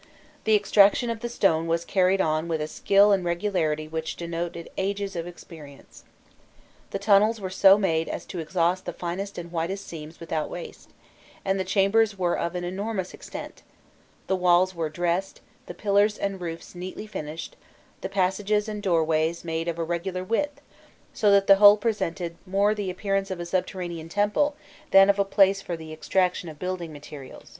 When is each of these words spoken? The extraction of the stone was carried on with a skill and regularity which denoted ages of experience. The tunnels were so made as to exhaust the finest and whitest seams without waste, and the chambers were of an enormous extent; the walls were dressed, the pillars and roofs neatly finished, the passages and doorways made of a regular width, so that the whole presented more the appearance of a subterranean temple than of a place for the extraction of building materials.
The 0.45 0.55
extraction 0.55 1.11
of 1.11 1.19
the 1.19 1.29
stone 1.29 1.67
was 1.67 1.85
carried 1.85 2.19
on 2.21 2.47
with 2.47 2.59
a 2.59 2.67
skill 2.67 3.11
and 3.11 3.23
regularity 3.23 3.87
which 3.87 4.15
denoted 4.15 4.67
ages 4.75 5.15
of 5.15 5.27
experience. 5.27 6.03
The 6.89 6.97
tunnels 6.97 7.39
were 7.39 7.51
so 7.51 7.77
made 7.77 8.09
as 8.09 8.25
to 8.25 8.39
exhaust 8.39 8.85
the 8.85 8.93
finest 8.93 9.37
and 9.37 9.51
whitest 9.51 9.85
seams 9.87 10.19
without 10.19 10.49
waste, 10.49 10.89
and 11.45 11.59
the 11.59 11.63
chambers 11.63 12.17
were 12.17 12.35
of 12.35 12.55
an 12.55 12.63
enormous 12.63 13.13
extent; 13.13 13.61
the 14.25 14.35
walls 14.35 14.73
were 14.73 14.89
dressed, 14.89 15.39
the 15.67 15.75
pillars 15.75 16.17
and 16.17 16.41
roofs 16.41 16.73
neatly 16.73 17.05
finished, 17.05 17.55
the 18.01 18.09
passages 18.09 18.67
and 18.67 18.81
doorways 18.81 19.45
made 19.45 19.67
of 19.67 19.77
a 19.77 19.83
regular 19.83 20.23
width, 20.23 20.61
so 21.13 21.29
that 21.29 21.45
the 21.45 21.57
whole 21.57 21.77
presented 21.77 22.37
more 22.47 22.73
the 22.73 22.89
appearance 22.89 23.29
of 23.29 23.39
a 23.39 23.45
subterranean 23.45 24.09
temple 24.09 24.55
than 24.89 25.11
of 25.11 25.19
a 25.19 25.23
place 25.23 25.61
for 25.61 25.77
the 25.77 25.93
extraction 25.93 26.49
of 26.49 26.57
building 26.57 26.91
materials. 26.91 27.49